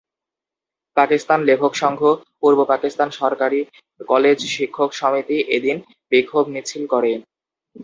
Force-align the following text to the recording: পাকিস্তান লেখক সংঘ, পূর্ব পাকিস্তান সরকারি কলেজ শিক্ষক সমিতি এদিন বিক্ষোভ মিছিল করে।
পাকিস্তান 0.97 1.39
লেখক 1.49 1.73
সংঘ, 1.81 2.01
পূর্ব 2.39 2.59
পাকিস্তান 2.65 3.09
সরকারি 3.19 3.59
কলেজ 4.09 4.39
শিক্ষক 4.55 4.89
সমিতি 4.93 5.37
এদিন 5.55 5.77
বিক্ষোভ 6.11 6.43
মিছিল 6.53 6.83
করে। 6.93 7.11